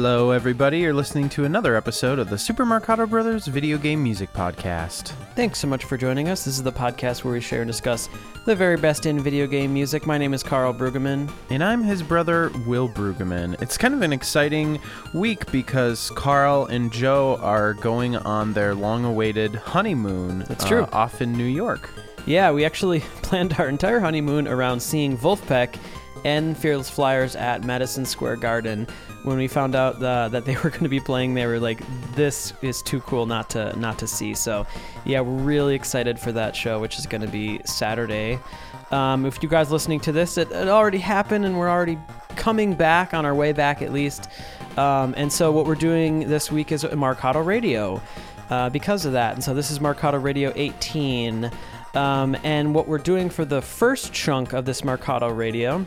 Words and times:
Hello, 0.00 0.30
everybody. 0.30 0.78
You're 0.78 0.94
listening 0.94 1.28
to 1.30 1.44
another 1.44 1.74
episode 1.74 2.20
of 2.20 2.30
the 2.30 2.38
Super 2.38 2.64
Marcato 2.64 3.10
Brothers 3.10 3.48
Video 3.48 3.76
Game 3.76 4.00
Music 4.00 4.32
Podcast. 4.32 5.08
Thanks 5.34 5.58
so 5.58 5.66
much 5.66 5.86
for 5.86 5.96
joining 5.96 6.28
us. 6.28 6.44
This 6.44 6.54
is 6.54 6.62
the 6.62 6.70
podcast 6.70 7.24
where 7.24 7.32
we 7.34 7.40
share 7.40 7.62
and 7.62 7.68
discuss 7.68 8.08
the 8.44 8.54
very 8.54 8.76
best 8.76 9.06
in 9.06 9.18
video 9.18 9.48
game 9.48 9.74
music. 9.74 10.06
My 10.06 10.16
name 10.16 10.34
is 10.34 10.44
Karl 10.44 10.72
Brueggemann. 10.72 11.28
And 11.50 11.64
I'm 11.64 11.82
his 11.82 12.04
brother, 12.04 12.52
Will 12.64 12.88
Brueggemann. 12.88 13.60
It's 13.60 13.76
kind 13.76 13.92
of 13.92 14.02
an 14.02 14.12
exciting 14.12 14.80
week 15.14 15.50
because 15.50 16.10
Karl 16.10 16.66
and 16.66 16.92
Joe 16.92 17.36
are 17.42 17.74
going 17.74 18.14
on 18.18 18.52
their 18.52 18.76
long 18.76 19.04
awaited 19.04 19.56
honeymoon. 19.56 20.44
That's 20.46 20.64
true. 20.64 20.84
uh, 20.84 20.90
off 20.92 21.20
in 21.20 21.32
New 21.32 21.42
York. 21.42 21.90
Yeah, 22.24 22.52
we 22.52 22.64
actually 22.64 23.00
planned 23.22 23.54
our 23.58 23.68
entire 23.68 23.98
honeymoon 23.98 24.46
around 24.46 24.78
seeing 24.78 25.18
Vulfpeck 25.18 25.76
and 26.24 26.56
Fearless 26.56 26.90
Flyers 26.90 27.36
at 27.36 27.64
Madison 27.64 28.04
Square 28.04 28.36
Garden. 28.36 28.86
When 29.24 29.36
we 29.36 29.48
found 29.48 29.74
out 29.74 30.02
uh, 30.02 30.28
that 30.28 30.44
they 30.44 30.54
were 30.62 30.70
going 30.70 30.82
to 30.82 30.88
be 30.88 31.00
playing, 31.00 31.34
they 31.34 31.46
were 31.46 31.60
like, 31.60 31.80
"This 32.14 32.52
is 32.62 32.82
too 32.82 33.00
cool 33.00 33.26
not 33.26 33.50
to 33.50 33.78
not 33.78 33.98
to 33.98 34.06
see." 34.06 34.34
So, 34.34 34.66
yeah, 35.04 35.20
we're 35.20 35.42
really 35.42 35.74
excited 35.74 36.18
for 36.18 36.32
that 36.32 36.54
show, 36.54 36.80
which 36.80 36.98
is 36.98 37.06
going 37.06 37.22
to 37.22 37.28
be 37.28 37.60
Saturday. 37.64 38.38
Um, 38.90 39.26
if 39.26 39.42
you 39.42 39.48
guys 39.48 39.70
listening 39.70 40.00
to 40.00 40.12
this, 40.12 40.38
it, 40.38 40.50
it 40.50 40.68
already 40.68 40.98
happened, 40.98 41.44
and 41.44 41.58
we're 41.58 41.70
already 41.70 41.98
coming 42.36 42.74
back 42.74 43.12
on 43.12 43.26
our 43.26 43.34
way 43.34 43.52
back 43.52 43.82
at 43.82 43.92
least. 43.92 44.28
Um, 44.76 45.14
and 45.16 45.32
so, 45.32 45.52
what 45.52 45.66
we're 45.66 45.74
doing 45.74 46.28
this 46.28 46.50
week 46.50 46.72
is 46.72 46.84
Marcato 46.84 47.44
Radio 47.44 48.00
uh, 48.50 48.70
because 48.70 49.04
of 49.04 49.12
that. 49.12 49.34
And 49.34 49.44
so, 49.44 49.52
this 49.54 49.70
is 49.70 49.78
Marcato 49.78 50.22
Radio 50.22 50.52
18. 50.54 51.50
Um, 51.94 52.36
and 52.44 52.74
what 52.74 52.86
we're 52.86 52.98
doing 52.98 53.28
for 53.30 53.44
the 53.44 53.60
first 53.60 54.12
chunk 54.12 54.52
of 54.52 54.64
this 54.64 54.82
Marcato 54.82 55.34
Radio 55.34 55.86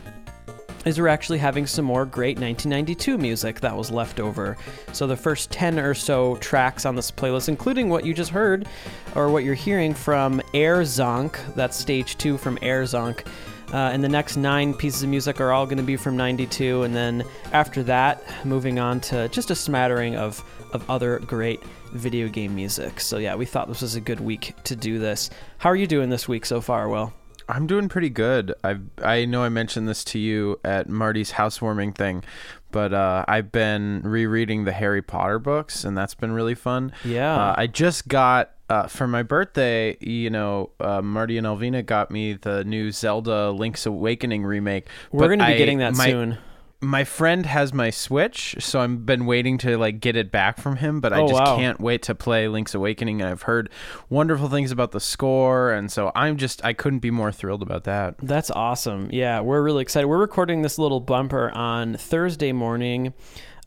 is 0.84 1.00
we're 1.00 1.08
actually 1.08 1.38
having 1.38 1.66
some 1.66 1.84
more 1.84 2.04
great 2.04 2.38
1992 2.38 3.18
music 3.18 3.60
that 3.60 3.76
was 3.76 3.90
left 3.90 4.20
over. 4.20 4.56
So 4.92 5.06
the 5.06 5.16
first 5.16 5.50
10 5.50 5.78
or 5.78 5.94
so 5.94 6.36
tracks 6.36 6.84
on 6.84 6.96
this 6.96 7.10
playlist, 7.10 7.48
including 7.48 7.88
what 7.88 8.04
you 8.04 8.14
just 8.14 8.30
heard, 8.30 8.66
or 9.14 9.30
what 9.30 9.44
you're 9.44 9.54
hearing 9.54 9.94
from 9.94 10.40
Air 10.54 10.82
Zonk, 10.82 11.38
that's 11.54 11.76
stage 11.76 12.18
two 12.18 12.36
from 12.36 12.58
Air 12.62 12.82
Zonk. 12.84 13.26
Uh, 13.72 13.90
and 13.92 14.04
the 14.04 14.08
next 14.08 14.36
nine 14.36 14.74
pieces 14.74 15.02
of 15.02 15.08
music 15.08 15.40
are 15.40 15.50
all 15.50 15.64
going 15.64 15.78
to 15.78 15.82
be 15.82 15.96
from 15.96 16.16
92. 16.16 16.82
And 16.82 16.94
then 16.94 17.24
after 17.52 17.82
that, 17.84 18.22
moving 18.44 18.78
on 18.78 19.00
to 19.02 19.28
just 19.28 19.50
a 19.50 19.54
smattering 19.54 20.14
of, 20.16 20.44
of 20.74 20.88
other 20.90 21.20
great 21.20 21.62
video 21.92 22.28
game 22.28 22.54
music. 22.54 23.00
So 23.00 23.16
yeah, 23.16 23.34
we 23.34 23.46
thought 23.46 23.68
this 23.68 23.80
was 23.80 23.94
a 23.94 24.00
good 24.00 24.20
week 24.20 24.54
to 24.64 24.76
do 24.76 24.98
this. 24.98 25.30
How 25.56 25.70
are 25.70 25.76
you 25.76 25.86
doing 25.86 26.10
this 26.10 26.28
week 26.28 26.44
so 26.44 26.60
far, 26.60 26.88
Will? 26.88 27.14
I'm 27.52 27.66
doing 27.66 27.88
pretty 27.88 28.08
good. 28.10 28.54
I 28.64 28.78
I 29.02 29.24
know 29.26 29.42
I 29.44 29.48
mentioned 29.50 29.86
this 29.88 30.02
to 30.04 30.18
you 30.18 30.58
at 30.64 30.88
Marty's 30.88 31.32
housewarming 31.32 31.92
thing, 31.92 32.24
but 32.70 32.94
uh, 32.94 33.24
I've 33.28 33.52
been 33.52 34.00
rereading 34.02 34.64
the 34.64 34.72
Harry 34.72 35.02
Potter 35.02 35.38
books, 35.38 35.84
and 35.84 35.96
that's 35.96 36.14
been 36.14 36.32
really 36.32 36.54
fun. 36.54 36.92
Yeah. 37.04 37.34
Uh, 37.36 37.54
I 37.58 37.66
just 37.66 38.08
got 38.08 38.52
uh, 38.70 38.86
for 38.86 39.06
my 39.06 39.22
birthday. 39.22 39.98
You 40.00 40.30
know, 40.30 40.70
uh, 40.80 41.02
Marty 41.02 41.36
and 41.36 41.46
Alvina 41.46 41.84
got 41.84 42.10
me 42.10 42.32
the 42.32 42.64
new 42.64 42.90
Zelda 42.90 43.50
Link's 43.50 43.84
Awakening 43.84 44.44
remake. 44.44 44.86
We're 45.12 45.26
going 45.28 45.38
to 45.40 45.44
be 45.46 45.52
I- 45.52 45.58
getting 45.58 45.78
that 45.78 45.94
my- 45.94 46.06
soon. 46.06 46.38
My 46.84 47.04
friend 47.04 47.46
has 47.46 47.72
my 47.72 47.90
Switch, 47.90 48.56
so 48.58 48.80
I've 48.80 49.06
been 49.06 49.24
waiting 49.24 49.56
to 49.58 49.78
like 49.78 50.00
get 50.00 50.16
it 50.16 50.32
back 50.32 50.58
from 50.58 50.76
him, 50.76 51.00
but 51.00 51.12
I 51.12 51.20
Oh, 51.20 51.28
just 51.28 51.40
wow. 51.40 51.56
can't 51.56 51.80
wait 51.80 52.02
to 52.02 52.14
play 52.16 52.48
Link's 52.48 52.74
Awakening. 52.74 53.22
And 53.22 53.30
I've 53.30 53.42
heard 53.42 53.70
wonderful 54.10 54.48
things 54.48 54.72
about 54.72 54.90
the 54.90 54.98
score, 54.98 55.70
and 55.70 55.92
so 55.92 56.10
I'm 56.16 56.36
just 56.36 56.64
I 56.64 56.72
couldn't 56.72 56.98
be 56.98 57.12
more 57.12 57.30
thrilled 57.30 57.62
about 57.62 57.84
that. 57.84 58.16
That's 58.20 58.50
awesome. 58.50 59.08
Yeah, 59.12 59.40
we're 59.40 59.62
really 59.62 59.82
excited. 59.82 60.08
We're 60.08 60.18
recording 60.18 60.62
this 60.62 60.76
little 60.76 60.98
bumper 61.00 61.52
on 61.52 61.94
Thursday 61.94 62.50
morning. 62.50 63.14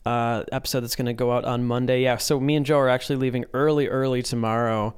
Uh, 0.04 0.44
episode 0.52 0.80
that's 0.82 0.94
going 0.94 1.06
to 1.06 1.12
go 1.12 1.32
out 1.32 1.44
on 1.44 1.64
Monday. 1.64 2.02
Yeah, 2.02 2.18
so 2.18 2.38
me 2.38 2.54
and 2.54 2.64
Joe 2.64 2.78
are 2.78 2.88
actually 2.88 3.16
leaving 3.16 3.44
early, 3.54 3.88
early 3.88 4.22
tomorrow. 4.22 4.94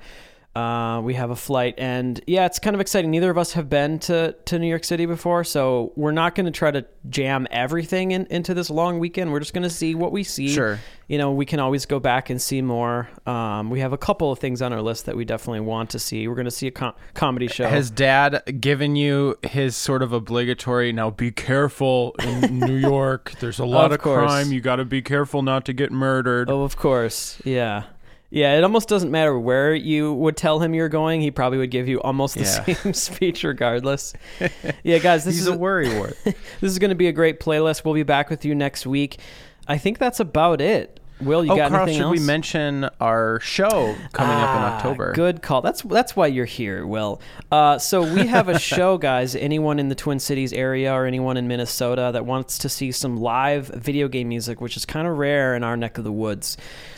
Uh, 0.54 1.00
we 1.04 1.14
have 1.14 1.30
a 1.30 1.36
flight, 1.36 1.74
and 1.78 2.20
yeah, 2.26 2.44
it's 2.44 2.58
kind 2.58 2.74
of 2.74 2.80
exciting. 2.80 3.12
Neither 3.12 3.30
of 3.30 3.38
us 3.38 3.52
have 3.52 3.68
been 3.68 4.00
to, 4.00 4.34
to 4.46 4.58
New 4.58 4.66
York 4.66 4.82
City 4.82 5.06
before, 5.06 5.44
so 5.44 5.92
we're 5.94 6.10
not 6.10 6.34
going 6.34 6.46
to 6.46 6.50
try 6.52 6.72
to 6.72 6.84
jam 7.08 7.46
everything 7.50 8.10
in, 8.10 8.26
into 8.26 8.54
this 8.54 8.68
long 8.68 8.98
weekend. 8.98 9.30
We're 9.30 9.38
just 9.38 9.52
going 9.54 9.62
to 9.62 9.70
see 9.70 9.94
what 9.94 10.10
we 10.10 10.24
see. 10.24 10.48
Sure. 10.48 10.80
You 11.06 11.16
know, 11.16 11.30
we 11.30 11.46
can 11.46 11.60
always 11.60 11.86
go 11.86 12.00
back 12.00 12.28
and 12.28 12.42
see 12.42 12.60
more. 12.60 13.08
Um, 13.24 13.70
we 13.70 13.78
have 13.80 13.92
a 13.92 13.98
couple 13.98 14.32
of 14.32 14.40
things 14.40 14.60
on 14.60 14.72
our 14.72 14.82
list 14.82 15.06
that 15.06 15.16
we 15.16 15.24
definitely 15.24 15.60
want 15.60 15.90
to 15.90 16.00
see. 16.00 16.26
We're 16.26 16.34
going 16.34 16.44
to 16.46 16.50
see 16.50 16.66
a 16.66 16.72
com- 16.72 16.94
comedy 17.14 17.46
show. 17.46 17.68
Has 17.68 17.88
dad 17.90 18.58
given 18.60 18.96
you 18.96 19.36
his 19.44 19.76
sort 19.76 20.02
of 20.02 20.12
obligatory 20.12 20.92
now 20.92 21.10
be 21.10 21.30
careful 21.30 22.16
in 22.18 22.58
New 22.58 22.74
York? 22.74 23.32
There's 23.38 23.60
a 23.60 23.64
lot 23.64 23.86
Of 23.86 23.92
of, 23.92 24.00
crime. 24.00 24.50
You 24.50 24.60
got 24.60 24.76
to 24.76 24.84
be 24.84 25.02
careful 25.02 25.42
not 25.42 25.64
to 25.66 25.72
get 25.72 25.92
murdered. 25.92 26.50
Oh, 26.50 26.62
of 26.62 26.76
course. 26.76 27.40
Yeah. 27.44 27.84
Yeah, 28.30 28.58
it 28.58 28.62
almost 28.62 28.88
doesn't 28.88 29.10
matter 29.10 29.38
where 29.38 29.74
you 29.74 30.12
would 30.12 30.36
tell 30.36 30.60
him 30.60 30.74
you're 30.74 30.90
going. 30.90 31.22
He 31.22 31.30
probably 31.30 31.58
would 31.58 31.70
give 31.70 31.88
you 31.88 32.00
almost 32.02 32.34
the 32.34 32.40
Yeah. 32.42 32.74
same 32.74 32.92
speech 32.94 33.42
regardless. 33.44 34.12
Yeah, 34.84 34.98
guys, 34.98 35.24
this 35.24 35.36
He's 35.36 35.46
is 35.46 35.54
a 35.54 35.56
worrywart. 35.56 36.14
this 36.24 36.70
is 36.70 36.78
going 36.78 36.90
to 36.90 36.94
be 36.94 37.08
a 37.08 37.12
great 37.12 37.40
playlist. 37.40 37.84
We'll 37.84 37.94
be 37.94 38.02
back 38.02 38.28
with 38.30 38.44
you 38.44 38.54
next 38.54 38.86
week. 38.86 39.18
I 39.66 39.78
think 39.78 39.98
that's 39.98 40.20
about 40.20 40.60
it. 40.60 40.97
Will, 41.20 41.44
you 41.44 41.52
oh, 41.52 41.56
got 41.56 41.70
Karl, 41.70 41.82
anything 41.82 41.98
should 42.00 42.06
else? 42.06 42.18
we 42.20 42.24
mention 42.24 42.88
our 43.00 43.40
show 43.40 43.94
coming 44.12 44.36
up 44.36 44.56
in 44.56 44.62
Ah, 44.62 44.76
October? 44.76 45.12
Good 45.14 45.42
call. 45.42 45.62
That's 45.62 45.82
that's 45.82 46.14
why 46.14 46.28
you're 46.28 46.44
here, 46.44 46.86
Will. 46.86 47.20
Uh, 47.50 47.78
so 47.78 48.02
we 48.02 48.26
have 48.26 48.48
a 48.48 48.58
show, 48.60 48.98
guys. 48.98 49.34
Anyone 49.34 49.78
in 49.78 49.88
the 49.88 49.94
Twin 49.94 50.20
Cities 50.20 50.52
area 50.52 50.92
or 50.92 51.06
anyone 51.06 51.36
in 51.36 51.48
Minnesota 51.48 52.10
that 52.12 52.24
wants 52.24 52.58
to 52.58 52.68
see 52.68 52.92
some 52.92 53.16
live 53.16 53.66
video 53.68 54.06
game 54.08 54.28
music, 54.28 54.60
which 54.60 54.76
is 54.76 54.86
kind 54.86 55.08
of 55.08 55.18
rare 55.18 55.56
in 55.56 55.64
our 55.64 55.76
neck 55.76 55.98
of 55.98 56.04
the 56.04 56.12
woods. 56.12 56.56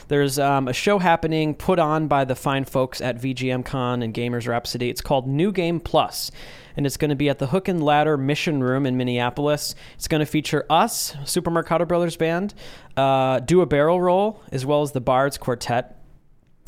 There's 0.09 0.39
um, 0.39 0.67
a 0.69 0.73
show 0.73 0.99
happening 0.99 1.55
put 1.55 1.79
on 1.79 2.09
by 2.09 2.25
the 2.25 2.35
fine 2.35 2.65
folks 2.65 3.01
at 3.01 3.17
VGM 3.21 3.65
Con 3.65 4.03
and 4.03 4.13
Gamers 4.13 4.49
Rhapsody. 4.49 4.91
It's 4.91 5.01
called 5.01 5.29
New 5.29 5.53
Game 5.53 5.79
Plus, 5.79 6.31
and 6.77 6.87
it's 6.87 6.97
going 6.97 7.09
to 7.11 7.17
be 7.17 7.29
at 7.29 7.39
the 7.39 7.49
Hook 7.49 7.69
and 7.69 7.83
Ladder 7.83 8.17
Mission 8.17 8.63
Room 8.63 8.87
in 8.87 8.97
Minneapolis. 8.97 9.75
It's 9.95 10.09
going 10.09 10.21
to 10.21 10.27
feature 10.27 10.65
us, 10.71 11.17
Super 11.25 11.51
Marcato 11.51 11.87
Brothers 11.87 12.17
Band, 12.17 12.55
uh, 12.97 13.41
Do 13.41 13.61
a 13.61 13.67
Barrel 13.67 14.01
Roll, 14.01 14.43
as 14.53 14.65
well 14.67 14.83
as 14.83 14.93
the 14.93 15.01
Bards 15.01 15.39
Quartet. 15.39 15.97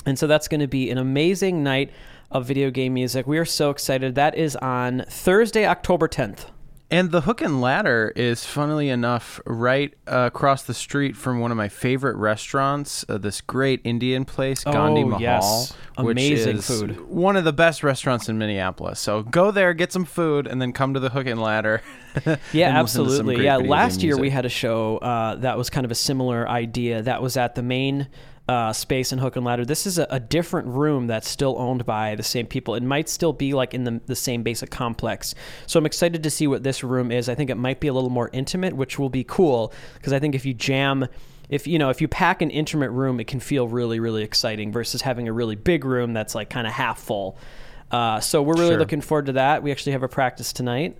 And 0.04 0.18
so 0.18 0.26
that's 0.26 0.48
going 0.48 0.60
to 0.60 0.66
be 0.66 0.90
an 0.90 0.98
amazing 0.98 1.62
night 1.62 1.92
of 2.30 2.46
video 2.46 2.70
game 2.70 2.94
music. 2.94 3.26
We 3.26 3.38
are 3.38 3.44
so 3.44 3.70
excited. 3.70 4.14
That 4.14 4.36
is 4.36 4.56
on 4.56 5.04
Thursday, 5.08 5.66
October 5.66 6.08
10th. 6.08 6.46
And 6.92 7.10
the 7.10 7.22
Hook 7.22 7.40
and 7.40 7.62
Ladder 7.62 8.12
is, 8.14 8.44
funnily 8.44 8.90
enough, 8.90 9.40
right 9.46 9.94
uh, 10.06 10.28
across 10.32 10.62
the 10.64 10.74
street 10.74 11.16
from 11.16 11.40
one 11.40 11.50
of 11.50 11.56
my 11.56 11.70
favorite 11.70 12.16
restaurants, 12.16 13.02
uh, 13.08 13.16
this 13.16 13.40
great 13.40 13.80
Indian 13.82 14.26
place, 14.26 14.62
Gandhi 14.62 15.02
Oh, 15.02 15.06
Mahal. 15.06 15.20
yes. 15.22 15.72
which 15.96 16.12
Amazing 16.12 16.58
is 16.58 16.66
food. 16.66 17.08
One 17.08 17.36
of 17.36 17.44
the 17.44 17.52
best 17.54 17.82
restaurants 17.82 18.28
in 18.28 18.36
Minneapolis. 18.36 19.00
So 19.00 19.22
go 19.22 19.50
there, 19.50 19.72
get 19.72 19.90
some 19.90 20.04
food, 20.04 20.46
and 20.46 20.60
then 20.60 20.74
come 20.74 20.92
to 20.92 21.00
the 21.00 21.08
Hook 21.08 21.26
and 21.26 21.40
Ladder. 21.40 21.80
Yeah, 22.52 22.68
and 22.68 22.82
listen 22.82 23.04
to 23.04 23.10
some 23.10 23.20
absolutely. 23.30 23.44
Yeah, 23.46 23.56
last 23.56 24.02
year 24.02 24.18
we 24.18 24.28
had 24.28 24.44
a 24.44 24.50
show 24.50 24.98
uh, 24.98 25.36
that 25.36 25.56
was 25.56 25.70
kind 25.70 25.86
of 25.86 25.90
a 25.90 25.94
similar 25.94 26.46
idea. 26.46 27.00
That 27.00 27.22
was 27.22 27.38
at 27.38 27.54
the 27.54 27.62
main 27.62 28.06
uh, 28.48 28.72
space 28.72 29.12
in 29.12 29.18
Hook 29.18 29.36
and 29.36 29.44
Ladder. 29.44 29.64
This 29.64 29.86
is 29.86 29.98
a, 29.98 30.06
a 30.10 30.18
different 30.18 30.68
room 30.68 31.06
that's 31.06 31.28
still 31.28 31.56
owned 31.58 31.86
by 31.86 32.14
the 32.16 32.22
same 32.22 32.46
people. 32.46 32.74
It 32.74 32.82
might 32.82 33.08
still 33.08 33.32
be 33.32 33.54
like 33.54 33.72
in 33.72 33.84
the, 33.84 34.00
the 34.06 34.16
same 34.16 34.42
basic 34.42 34.70
complex. 34.70 35.34
So 35.66 35.78
I'm 35.78 35.86
excited 35.86 36.22
to 36.24 36.30
see 36.30 36.46
what 36.46 36.62
this 36.64 36.82
room 36.82 37.12
is. 37.12 37.28
I 37.28 37.34
think 37.34 37.50
it 37.50 37.56
might 37.56 37.78
be 37.80 37.88
a 37.88 37.92
little 37.92 38.10
more 38.10 38.30
intimate, 38.32 38.74
which 38.74 38.98
will 38.98 39.08
be 39.10 39.22
cool 39.24 39.72
because 39.94 40.12
I 40.12 40.18
think 40.18 40.34
if 40.34 40.44
you 40.44 40.54
jam. 40.54 41.06
If 41.48 41.66
you 41.66 41.78
know, 41.78 41.90
if 41.90 42.00
you 42.00 42.08
pack 42.08 42.40
an 42.40 42.50
intimate 42.50 42.90
room, 42.92 43.20
it 43.20 43.26
can 43.26 43.38
feel 43.38 43.68
really, 43.68 44.00
really 44.00 44.22
exciting 44.22 44.72
versus 44.72 45.02
having 45.02 45.28
a 45.28 45.32
really 45.34 45.56
big 45.56 45.84
room 45.84 46.14
that's 46.14 46.34
like 46.34 46.48
kind 46.48 46.66
of 46.66 46.72
half 46.72 46.98
full. 46.98 47.36
Uh, 47.90 48.20
so 48.20 48.40
we're 48.42 48.54
really 48.54 48.70
Sure. 48.70 48.78
looking 48.78 49.02
forward 49.02 49.26
to 49.26 49.32
that. 49.32 49.62
We 49.62 49.70
actually 49.70 49.92
have 49.92 50.02
a 50.02 50.08
practice 50.08 50.54
tonight. 50.54 50.96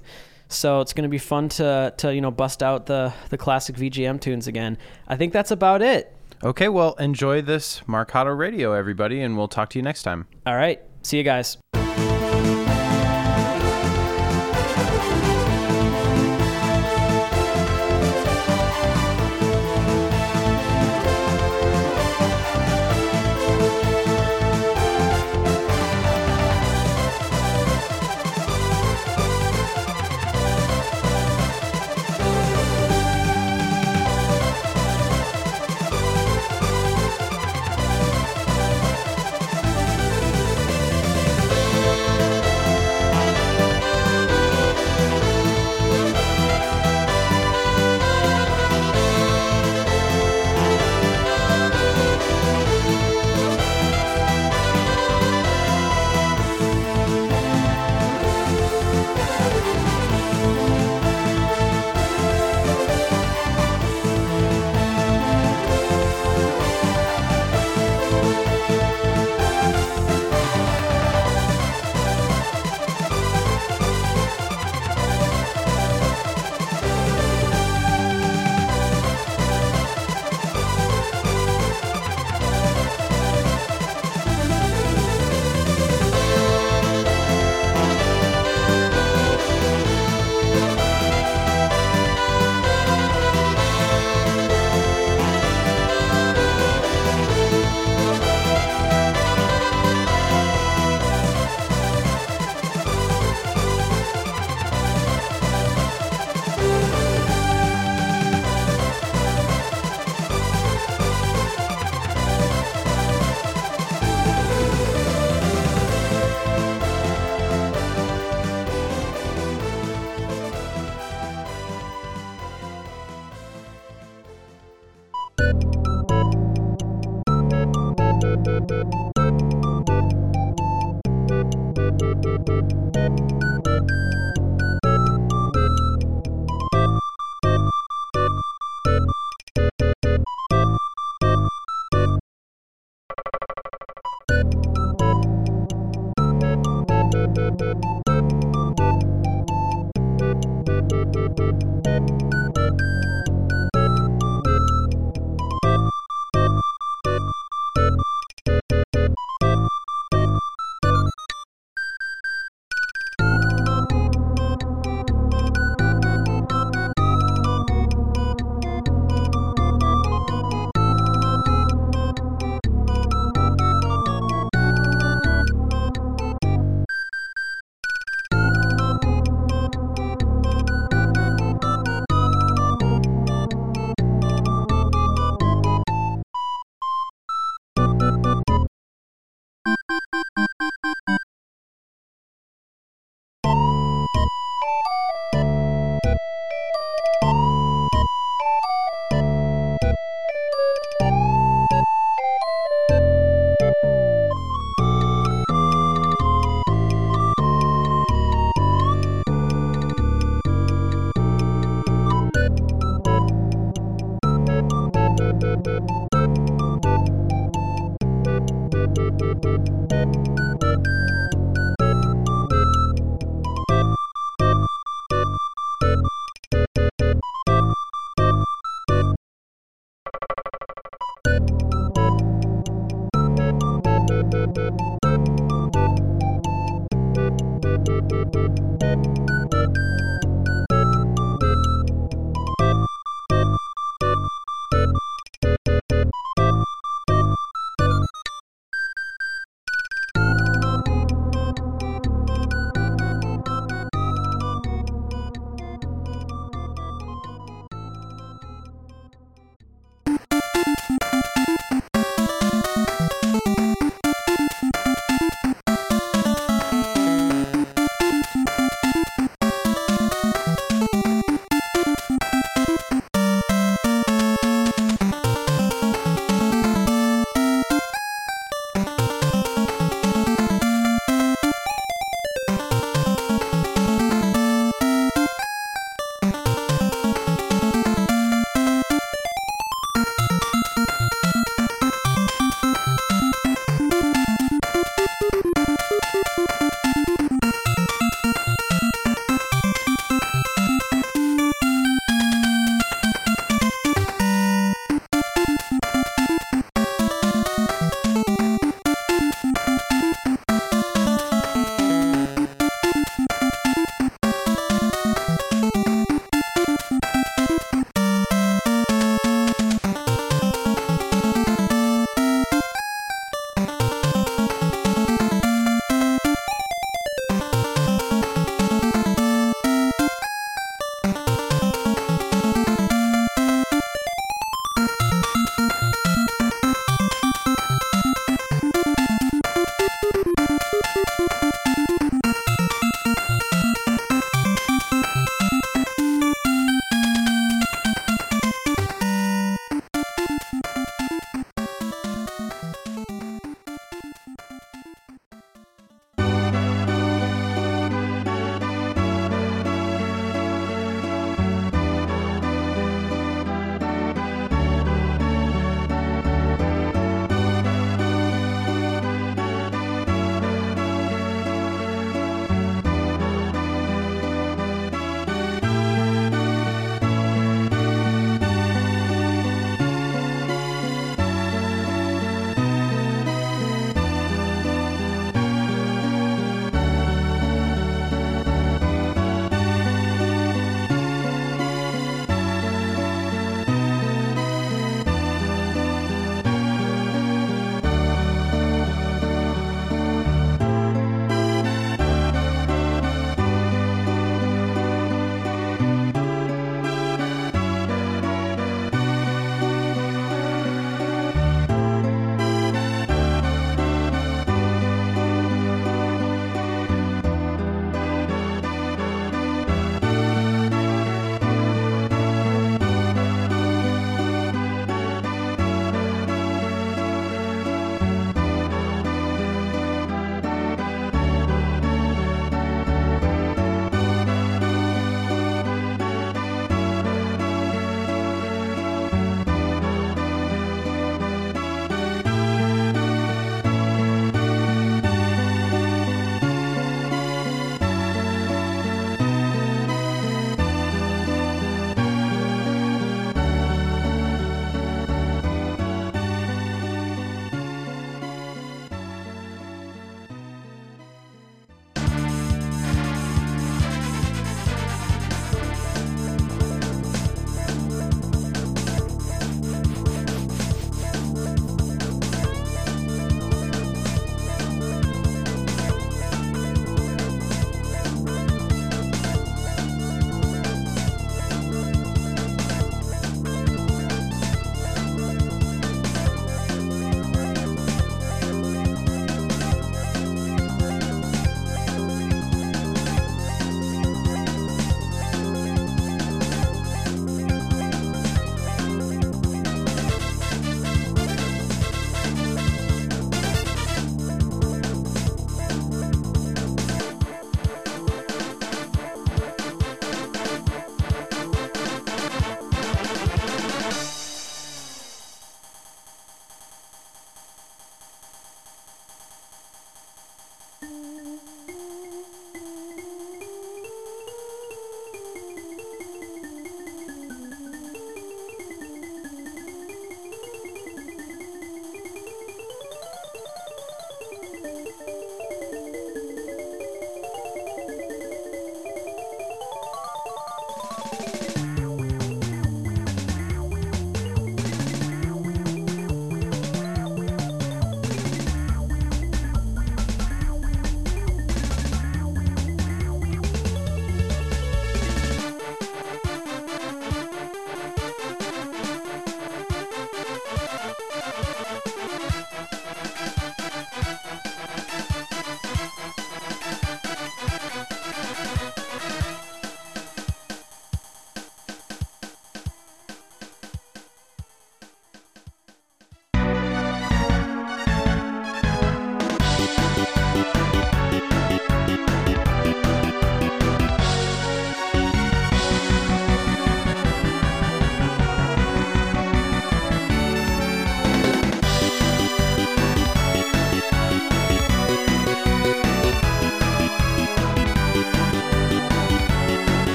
So 0.48 0.82
it's 0.82 0.92
going 0.92 1.04
to 1.04 1.08
be 1.08 1.16
fun 1.18 1.48
to 1.50 1.94
to 1.96 2.14
you 2.14 2.20
know 2.20 2.30
bust 2.30 2.62
out 2.62 2.84
the 2.84 3.14
the 3.30 3.38
classic 3.38 3.76
VGM 3.76 4.20
tunes 4.20 4.46
again. 4.46 4.76
I 5.08 5.16
think 5.16 5.32
that's 5.32 5.52
about 5.52 5.80
it. 5.80 6.14
Okay, 6.44 6.68
well, 6.68 6.94
enjoy 6.94 7.40
this 7.40 7.82
Marcato 7.86 8.36
Radio, 8.36 8.72
everybody, 8.72 9.22
and 9.22 9.36
we'll 9.36 9.46
talk 9.46 9.70
to 9.70 9.78
you 9.78 9.82
next 9.82 10.02
time. 10.02 10.26
All 10.44 10.56
right, 10.56 10.82
see 11.02 11.16
you 11.16 11.22
guys. 11.22 11.56